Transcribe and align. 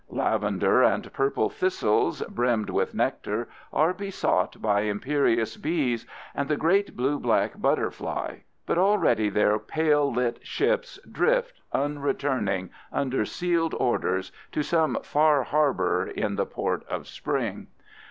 Lavender 0.09 0.81
and 0.81 1.13
purple 1.13 1.47
thistles, 1.47 2.23
brimmed 2.23 2.71
with 2.71 2.95
nectar, 2.95 3.47
are 3.71 3.93
besought 3.93 4.59
by 4.59 4.81
imperious 4.81 5.57
bees 5.57 6.07
and 6.33 6.49
the 6.49 6.57
great 6.57 6.97
blue 6.97 7.19
black 7.19 7.61
butterfly, 7.61 8.37
but 8.65 8.79
already 8.79 9.29
their 9.29 9.59
pale 9.59 10.11
lit 10.11 10.39
ships 10.41 10.97
drift, 11.11 11.61
unreturning, 11.71 12.71
under 12.91 13.25
sealed 13.25 13.75
orders, 13.75 14.31
to 14.51 14.63
some 14.63 14.97
far 15.03 15.43
harbor 15.43 16.07
in 16.07 16.35
the 16.35 16.47
port 16.47 16.83
of 16.87 17.07
spring. 17.07 17.67